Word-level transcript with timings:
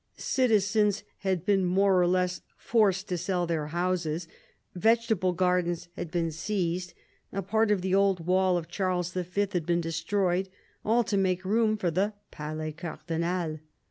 Citizens 0.17 1.03
had 1.19 1.45
been 1.45 1.63
more 1.63 2.01
or 2.01 2.07
less 2.07 2.41
forced 2.57 3.07
to 3.07 3.19
sell 3.19 3.45
their 3.45 3.67
houses, 3.67 4.27
vegetable 4.73 5.31
gardens 5.31 5.89
had 5.95 6.09
been 6.09 6.31
seized, 6.31 6.95
a 7.31 7.43
part 7.43 7.69
of 7.69 7.81
the 7.83 7.93
old 7.93 8.25
wall 8.25 8.57
of 8.57 8.67
Charles 8.67 9.11
V. 9.13 9.47
had 9.51 9.63
been 9.67 9.79
destroyed, 9.79 10.49
all 10.83 11.03
to 11.03 11.17
make 11.17 11.45
room 11.45 11.77
for 11.77 11.91
the 11.91 12.13
Palais 12.31 12.71
Cardinal. 12.71 13.59